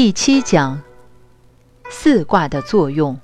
[0.00, 0.80] 第七讲：
[1.90, 3.18] 四卦的作用。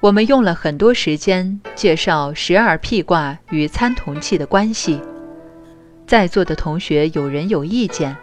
[0.00, 5.00] 我们用了很多时间介绍十二辟卦与参同气的关系。
[6.06, 8.14] 在座的同学有人有意见，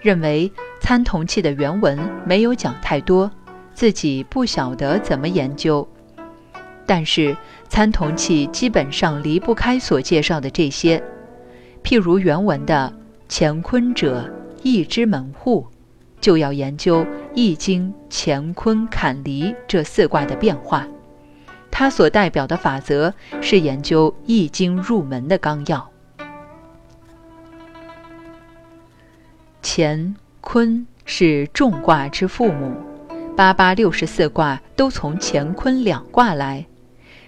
[0.00, 0.50] 认为
[0.80, 3.30] 参同气的原文没有讲太多，
[3.74, 5.86] 自己不晓得怎么研究。
[6.86, 7.36] 但是
[7.68, 11.04] 参同气基本上离不开所介绍的这些，
[11.84, 12.90] 譬如原文的
[13.28, 14.32] “乾坤者，
[14.62, 15.66] 易之门户”，
[16.20, 20.86] 就要研究《易经》乾坤坎离这四卦的变化。
[21.70, 25.90] 它所代表的法则是研究《易经》入门的纲要。
[29.62, 32.72] 乾坤是众卦之父母，
[33.36, 36.64] 八八六十四卦都从乾坤两卦来。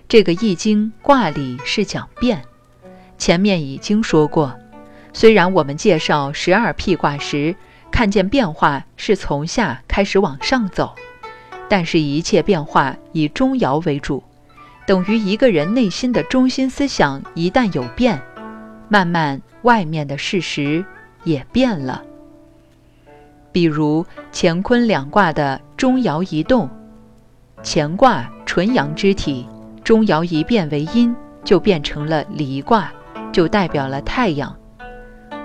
[0.09, 2.43] 这个《易经》卦理是讲变，
[3.19, 4.59] 前面已经说过。
[5.13, 7.55] 虽然我们介绍十二辟卦时，
[7.91, 10.95] 看见变化是从下开始往上走，
[11.69, 14.23] 但是一切变化以中爻为主。
[14.87, 18.23] 等于一个人内心的中心思想一旦有变，
[18.89, 20.85] 慢慢外面的事实
[21.25, 22.03] 也变了。
[23.51, 26.71] 比如乾坤两卦的中爻一动，
[27.63, 29.47] 乾卦纯阳之体，
[29.83, 32.93] 中爻一变为阴，就变成了离卦，
[33.33, 34.51] 就代表了太阳；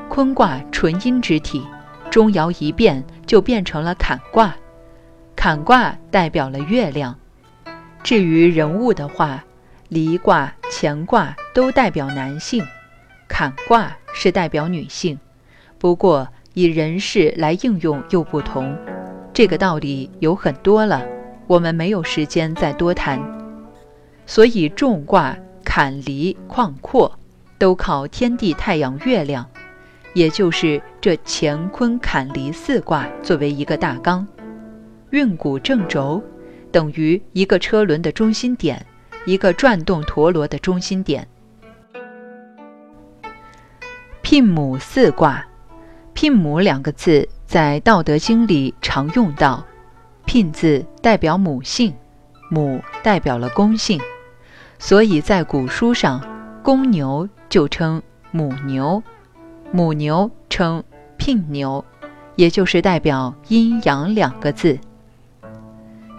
[0.09, 1.61] 坤卦纯阴之体，
[2.13, 4.55] 中爻一变就变成了坎卦，
[5.35, 7.17] 坎卦代表了月亮。
[8.03, 9.43] 至于人物的话，
[9.89, 12.63] 离卦、乾卦都代表男性，
[13.27, 15.17] 坎卦是代表女性。
[15.79, 18.77] 不过以人事来应用又不同，
[19.33, 21.03] 这个道理有很多了，
[21.47, 23.19] 我们没有时间再多谈。
[24.27, 27.17] 所以重卦坎离旷阔，
[27.57, 29.49] 都靠天地、太阳、月亮，
[30.13, 34.25] 也就是这乾坤坎离四卦作为一个大纲，
[35.09, 36.23] 运谷正轴。
[36.71, 38.83] 等于一个车轮的中心点，
[39.27, 41.27] 一个转动陀螺的中心点。
[44.23, 45.45] 聘母四卦，
[46.13, 49.63] 聘母两个字在《道德经》里常用到。
[50.25, 51.93] 聘字代表母性，
[52.49, 54.01] 母代表了公性，
[54.79, 56.19] 所以在古书上，
[56.63, 58.01] 公牛就称
[58.31, 59.03] 母牛，
[59.75, 60.83] 母牛称
[61.17, 61.83] 聘牛，
[62.35, 64.77] 也就是代表阴阳两个字。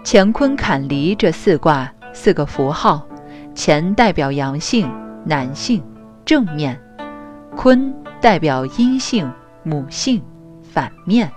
[0.03, 3.07] 乾坤坎离这四卦四个符号，
[3.55, 4.91] 乾代表阳性
[5.23, 5.81] 男性
[6.25, 6.77] 正面，
[7.55, 9.31] 坤代表阴性
[9.63, 10.21] 母性
[10.61, 11.31] 反面，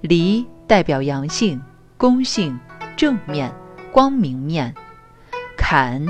[0.00, 1.60] 离代表阳性
[1.98, 2.58] 公性
[2.96, 3.52] 正面
[3.92, 4.74] 光明面，
[5.58, 6.02] 坎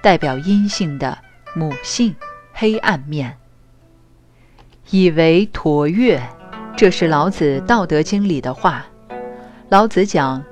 [0.00, 1.18] 代表阴性的
[1.54, 2.16] 母性
[2.54, 3.36] 黑暗面。
[4.90, 6.22] 以为驼越，
[6.76, 8.86] 这是老子《道德经》里的话。
[9.68, 10.44] 老子讲。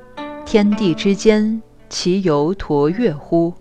[0.46, 3.54] 天地之间，其犹橐越乎？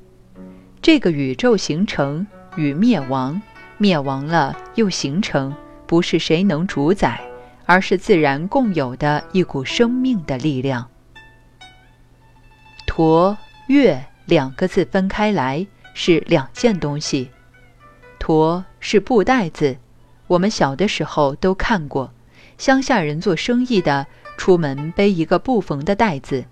[0.82, 3.42] 这个宇宙形成与灭亡，
[3.78, 5.56] 灭亡了又形成，
[5.88, 7.22] 不是谁能主宰，
[7.66, 10.86] 而是自然共有的一股生命的力量。
[12.86, 13.36] 橐
[13.68, 17.32] 越两个字分开来是两件东西。
[18.20, 19.78] 橐是布袋子，
[20.28, 22.12] 我们小的时候都看过，
[22.58, 24.08] 乡下人做生意的
[24.38, 26.46] 出门背一个布缝的袋子。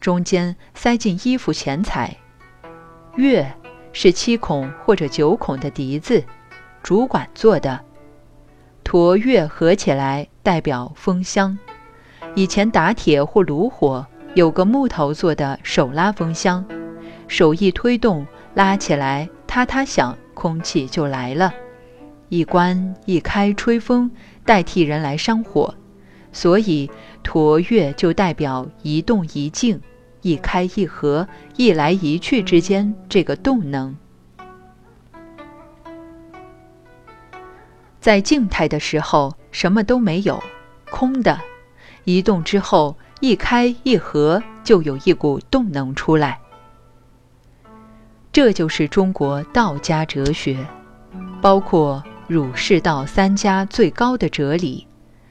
[0.00, 2.16] 中间塞进衣服钱财，
[3.16, 3.52] 月
[3.92, 6.22] 是七孔或者九孔的笛子，
[6.82, 7.80] 主管做的，
[8.84, 11.58] 驼月合起来代表风箱。
[12.36, 16.64] 以前打铁或炉火，有个木头做的手拉风箱，
[17.26, 18.24] 手一推动，
[18.54, 21.52] 拉起来，嗒嗒响，空气就来了。
[22.28, 24.10] 一关一开，吹风，
[24.44, 25.74] 代替人来生火。
[26.32, 26.90] 所以，
[27.22, 29.80] 驼月就代表一动一静、
[30.20, 33.96] 一开一合、一来一去之间这个动能。
[37.98, 40.40] 在静态的时候，什么都没有，
[40.90, 41.38] 空的；
[42.04, 46.38] 移动之后，一开一合，就有一股动能出来。
[48.30, 50.64] 这就是中国道家哲学，
[51.40, 54.86] 包括儒释道三家最高的哲理。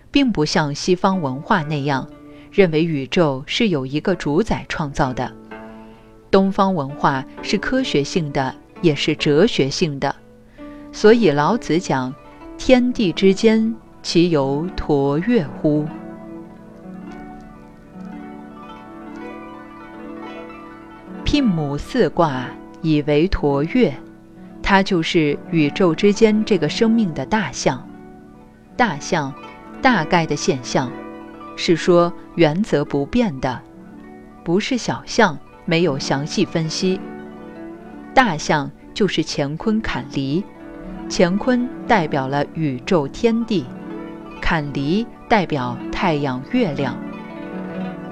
[0.10, 2.08] 并不像西方文化那样，
[2.52, 5.32] 认为宇宙是有一个主宰创造的。
[6.32, 10.16] 东方文化是科学性的，也是哲学性的。
[10.92, 12.12] 所以老子讲
[12.58, 15.86] ：“天地之间，其犹橐越乎？”
[21.24, 22.48] 聘母四卦
[22.82, 23.94] 以为橐越，
[24.70, 27.88] 它就是宇宙之间这个生命的大象。
[28.76, 29.34] 大象。
[29.80, 30.92] 大概的现象，
[31.56, 33.62] 是说原则不变的，
[34.44, 37.00] 不是小象，没有详细分析。
[38.14, 40.44] 大象就是乾坤坎离，
[41.08, 43.66] 乾坤代表了宇宙天地，
[44.42, 46.98] 坎离代表太阳月亮。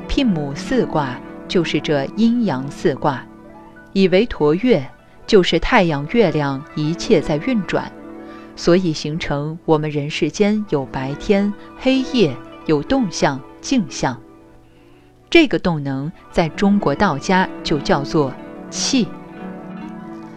[0.08, 3.26] 聘母四卦就是这阴阳四卦，
[3.92, 4.88] 以为陀月
[5.28, 7.92] 就是太阳月亮一切在运转，
[8.56, 12.36] 所以形成我们人世间有白天黑夜，
[12.66, 14.20] 有动向静向。
[15.30, 18.32] 这个动能在中国道家就叫做
[18.70, 19.08] 气。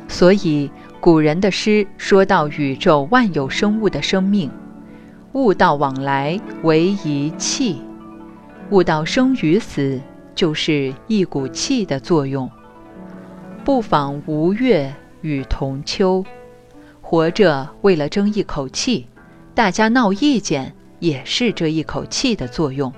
[0.08, 0.70] 所以
[1.00, 4.50] 古人的诗说到宇宙万有生物的生命，
[5.34, 7.82] 物道往来为一气。
[8.70, 10.00] 悟道生与死，
[10.34, 12.50] 就是一股气的作用。
[13.68, 16.24] 不妨吴越与同丘，
[17.02, 19.06] 活着为了争一口气，
[19.54, 22.90] 大家闹意见，也是这一口气的作用。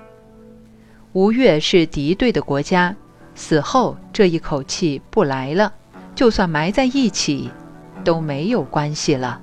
[1.12, 2.94] 吴越是敌对的国家，
[3.34, 5.74] 死后这一口气不来了，
[6.14, 7.50] 就算埋在一起，
[8.04, 9.42] 都没有关系了。